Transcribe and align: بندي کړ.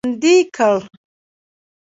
بندي 0.05 0.35
کړ. 0.55 0.73